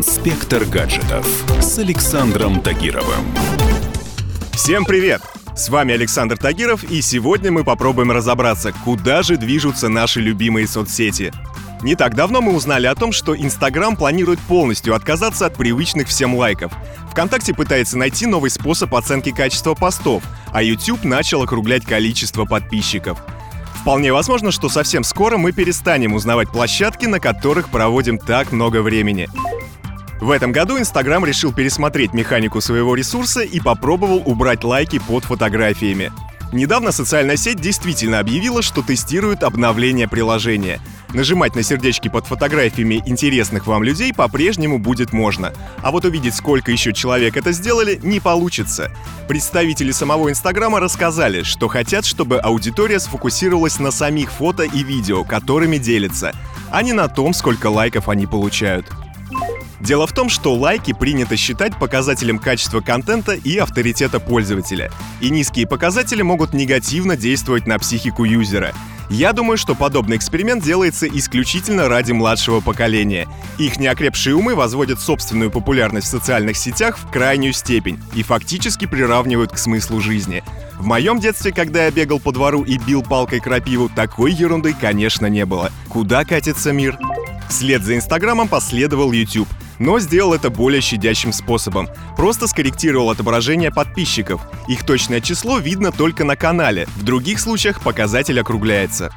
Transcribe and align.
Инспектор 0.00 0.64
гаджетов 0.64 1.26
с 1.60 1.78
Александром 1.78 2.62
Тагировым. 2.62 3.22
Всем 4.52 4.86
привет! 4.86 5.20
С 5.54 5.68
вами 5.68 5.92
Александр 5.92 6.38
Тагиров, 6.38 6.84
и 6.84 7.02
сегодня 7.02 7.52
мы 7.52 7.64
попробуем 7.64 8.10
разобраться, 8.10 8.72
куда 8.72 9.22
же 9.22 9.36
движутся 9.36 9.90
наши 9.90 10.22
любимые 10.22 10.66
соцсети. 10.66 11.34
Не 11.82 11.96
так 11.96 12.14
давно 12.14 12.40
мы 12.40 12.54
узнали 12.54 12.86
о 12.86 12.94
том, 12.94 13.12
что 13.12 13.36
Инстаграм 13.36 13.94
планирует 13.94 14.40
полностью 14.40 14.94
отказаться 14.94 15.44
от 15.44 15.56
привычных 15.56 16.08
всем 16.08 16.34
лайков. 16.34 16.72
ВКонтакте 17.10 17.52
пытается 17.52 17.98
найти 17.98 18.24
новый 18.24 18.48
способ 18.48 18.94
оценки 18.94 19.32
качества 19.32 19.74
постов, 19.74 20.22
а 20.50 20.62
YouTube 20.62 21.04
начал 21.04 21.42
округлять 21.42 21.84
количество 21.84 22.46
подписчиков. 22.46 23.18
Вполне 23.82 24.14
возможно, 24.14 24.50
что 24.50 24.70
совсем 24.70 25.04
скоро 25.04 25.36
мы 25.36 25.52
перестанем 25.52 26.14
узнавать 26.14 26.48
площадки, 26.48 27.04
на 27.04 27.20
которых 27.20 27.68
проводим 27.68 28.16
так 28.16 28.50
много 28.50 28.80
времени. 28.80 29.28
В 30.20 30.30
этом 30.30 30.52
году 30.52 30.78
Инстаграм 30.78 31.24
решил 31.24 31.52
пересмотреть 31.52 32.12
механику 32.12 32.60
своего 32.60 32.94
ресурса 32.94 33.40
и 33.40 33.58
попробовал 33.58 34.22
убрать 34.26 34.64
лайки 34.64 34.98
под 34.98 35.24
фотографиями. 35.24 36.12
Недавно 36.52 36.90
социальная 36.90 37.36
сеть 37.36 37.60
действительно 37.60 38.18
объявила, 38.18 38.60
что 38.60 38.82
тестирует 38.82 39.44
обновление 39.44 40.08
приложения. 40.08 40.80
Нажимать 41.14 41.54
на 41.54 41.62
сердечки 41.62 42.08
под 42.08 42.26
фотографиями 42.26 43.02
интересных 43.06 43.66
вам 43.66 43.82
людей 43.82 44.12
по-прежнему 44.12 44.78
будет 44.78 45.12
можно. 45.12 45.52
А 45.80 45.90
вот 45.90 46.04
увидеть, 46.04 46.34
сколько 46.34 46.70
еще 46.70 46.92
человек 46.92 47.36
это 47.36 47.52
сделали, 47.52 48.00
не 48.02 48.20
получится. 48.20 48.90
Представители 49.28 49.92
самого 49.92 50.28
Инстаграма 50.28 50.80
рассказали, 50.80 51.44
что 51.44 51.68
хотят, 51.68 52.04
чтобы 52.04 52.38
аудитория 52.38 52.98
сфокусировалась 52.98 53.78
на 53.78 53.92
самих 53.92 54.32
фото 54.32 54.64
и 54.64 54.82
видео, 54.82 55.24
которыми 55.24 55.78
делятся, 55.78 56.32
а 56.70 56.82
не 56.82 56.92
на 56.92 57.08
том, 57.08 57.32
сколько 57.32 57.68
лайков 57.68 58.08
они 58.08 58.26
получают. 58.26 58.86
Дело 59.80 60.06
в 60.06 60.12
том, 60.12 60.28
что 60.28 60.54
лайки 60.54 60.92
принято 60.92 61.36
считать 61.36 61.76
показателем 61.78 62.38
качества 62.38 62.80
контента 62.80 63.32
и 63.32 63.56
авторитета 63.56 64.20
пользователя. 64.20 64.90
И 65.20 65.30
низкие 65.30 65.66
показатели 65.66 66.20
могут 66.22 66.52
негативно 66.52 67.16
действовать 67.16 67.66
на 67.66 67.78
психику 67.78 68.24
юзера. 68.24 68.72
Я 69.08 69.32
думаю, 69.32 69.56
что 69.56 69.74
подобный 69.74 70.18
эксперимент 70.18 70.62
делается 70.62 71.08
исключительно 71.08 71.88
ради 71.88 72.12
младшего 72.12 72.60
поколения. 72.60 73.26
Их 73.58 73.78
неокрепшие 73.80 74.36
умы 74.36 74.54
возводят 74.54 75.00
собственную 75.00 75.50
популярность 75.50 76.06
в 76.06 76.10
социальных 76.10 76.56
сетях 76.56 76.96
в 76.96 77.10
крайнюю 77.10 77.52
степень 77.52 77.98
и 78.14 78.22
фактически 78.22 78.86
приравнивают 78.86 79.50
к 79.50 79.58
смыслу 79.58 80.00
жизни. 80.00 80.44
В 80.78 80.86
моем 80.86 81.18
детстве, 81.18 81.52
когда 81.52 81.86
я 81.86 81.90
бегал 81.90 82.20
по 82.20 82.30
двору 82.30 82.62
и 82.62 82.78
бил 82.78 83.02
палкой 83.02 83.40
крапиву, 83.40 83.88
такой 83.88 84.32
ерунды, 84.32 84.74
конечно, 84.78 85.26
не 85.26 85.44
было. 85.44 85.72
Куда 85.88 86.24
катится 86.24 86.70
мир? 86.70 86.96
Вслед 87.48 87.82
за 87.82 87.96
Инстаграмом 87.96 88.46
последовал 88.46 89.10
YouTube 89.10 89.48
но 89.80 89.98
сделал 89.98 90.34
это 90.34 90.50
более 90.50 90.80
щадящим 90.80 91.32
способом. 91.32 91.88
Просто 92.16 92.46
скорректировал 92.46 93.10
отображение 93.10 93.72
подписчиков. 93.72 94.42
Их 94.68 94.86
точное 94.86 95.20
число 95.20 95.58
видно 95.58 95.90
только 95.90 96.22
на 96.22 96.36
канале, 96.36 96.86
в 96.96 97.02
других 97.02 97.40
случаях 97.40 97.80
показатель 97.80 98.38
округляется. 98.38 99.10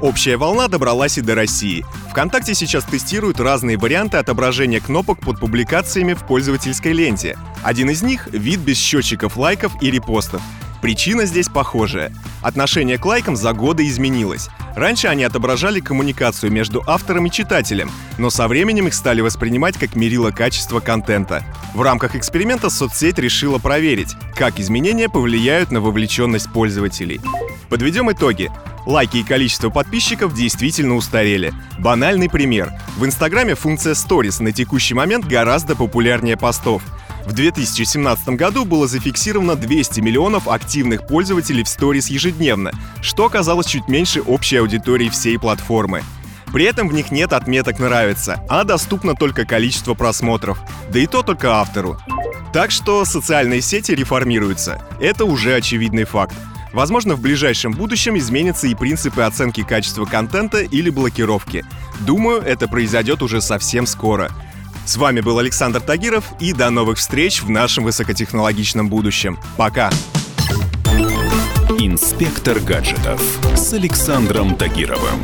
Общая 0.00 0.36
волна 0.36 0.68
добралась 0.68 1.18
и 1.18 1.22
до 1.22 1.34
России. 1.34 1.86
ВКонтакте 2.10 2.54
сейчас 2.54 2.84
тестируют 2.84 3.40
разные 3.40 3.78
варианты 3.78 4.18
отображения 4.18 4.80
кнопок 4.80 5.20
под 5.20 5.40
публикациями 5.40 6.14
в 6.14 6.26
пользовательской 6.26 6.92
ленте. 6.92 7.38
Один 7.62 7.88
из 7.90 8.02
них— 8.02 8.26
вид 8.32 8.60
без 8.60 8.76
счетчиков 8.76 9.36
лайков 9.36 9.72
и 9.80 9.90
репостов. 9.90 10.42
Причина 10.80 11.26
здесь 11.26 11.48
похожая. 11.48 12.12
Отношение 12.40 12.98
к 12.98 13.04
лайкам 13.04 13.36
за 13.36 13.52
годы 13.52 13.86
изменилось. 13.88 14.48
Раньше 14.76 15.08
они 15.08 15.24
отображали 15.24 15.80
коммуникацию 15.80 16.52
между 16.52 16.84
автором 16.86 17.26
и 17.26 17.30
читателем, 17.30 17.90
но 18.16 18.30
со 18.30 18.46
временем 18.46 18.86
их 18.86 18.94
стали 18.94 19.20
воспринимать 19.20 19.76
как 19.76 19.96
мерило 19.96 20.30
качества 20.30 20.78
контента. 20.78 21.42
В 21.74 21.82
рамках 21.82 22.14
эксперимента 22.14 22.70
соцсеть 22.70 23.18
решила 23.18 23.58
проверить, 23.58 24.14
как 24.36 24.60
изменения 24.60 25.08
повлияют 25.08 25.72
на 25.72 25.80
вовлеченность 25.80 26.52
пользователей. 26.52 27.20
Подведем 27.68 28.10
итоги. 28.12 28.50
Лайки 28.86 29.18
и 29.18 29.24
количество 29.24 29.68
подписчиков 29.68 30.32
действительно 30.32 30.94
устарели. 30.94 31.52
Банальный 31.78 32.30
пример. 32.30 32.72
В 32.96 33.04
Инстаграме 33.04 33.54
функция 33.54 33.94
Stories 33.94 34.42
на 34.42 34.52
текущий 34.52 34.94
момент 34.94 35.26
гораздо 35.26 35.74
популярнее 35.76 36.36
постов— 36.36 36.82
в 37.26 37.32
2017 37.32 38.28
году 38.30 38.64
было 38.64 38.86
зафиксировано 38.86 39.56
200 39.56 40.00
миллионов 40.00 40.48
активных 40.48 41.06
пользователей 41.06 41.62
в 41.62 41.68
сторис 41.68 42.08
ежедневно, 42.08 42.72
что 43.02 43.26
оказалось 43.26 43.66
чуть 43.66 43.88
меньше 43.88 44.20
общей 44.20 44.56
аудитории 44.56 45.08
всей 45.08 45.38
платформы. 45.38 46.02
При 46.52 46.64
этом 46.64 46.88
в 46.88 46.94
них 46.94 47.10
нет 47.10 47.32
отметок 47.32 47.78
«нравится», 47.78 48.42
а 48.48 48.64
доступно 48.64 49.14
только 49.14 49.44
количество 49.44 49.94
просмотров, 49.94 50.58
да 50.90 50.98
и 50.98 51.06
то 51.06 51.22
только 51.22 51.56
автору. 51.56 51.98
Так 52.52 52.70
что 52.70 53.04
социальные 53.04 53.60
сети 53.60 53.92
реформируются. 53.92 54.80
Это 55.00 55.26
уже 55.26 55.54
очевидный 55.54 56.04
факт. 56.04 56.34
Возможно, 56.72 57.14
в 57.14 57.20
ближайшем 57.20 57.72
будущем 57.72 58.16
изменятся 58.18 58.66
и 58.66 58.74
принципы 58.74 59.22
оценки 59.22 59.62
качества 59.62 60.04
контента 60.04 60.60
или 60.60 60.90
блокировки. 60.90 61.64
Думаю, 62.00 62.40
это 62.40 62.68
произойдет 62.68 63.22
уже 63.22 63.40
совсем 63.40 63.86
скоро. 63.86 64.30
С 64.88 64.96
вами 64.96 65.20
был 65.20 65.38
Александр 65.38 65.82
Тагиров 65.82 66.24
и 66.40 66.54
до 66.54 66.70
новых 66.70 66.96
встреч 66.96 67.42
в 67.42 67.50
нашем 67.50 67.84
высокотехнологичном 67.84 68.88
будущем. 68.88 69.38
Пока! 69.58 69.90
Инспектор 71.78 72.58
гаджетов 72.58 73.20
с 73.54 73.74
Александром 73.74 74.56
Тагировым. 74.56 75.20